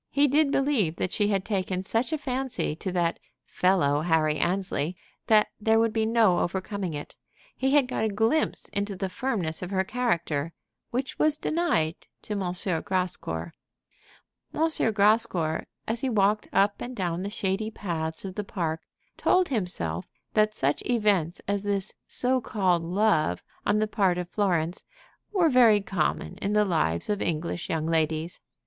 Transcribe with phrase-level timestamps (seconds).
[0.09, 4.95] He did believe that she had taken such a fancy to that "fellow Harry Annesley"
[5.27, 7.15] that there would be no overcoming it.
[7.55, 10.53] He had got a glimpse into the firmness of her character
[10.89, 11.93] which was denied
[12.23, 12.39] to M.
[12.81, 13.53] Grascour.
[14.51, 14.91] M.
[14.91, 18.81] Grascour, as he walked up and down the shady paths of the park,
[19.17, 24.83] told himself that such events as this so called love on the part of Florence
[25.31, 28.39] were very common in the lives of English young ladies.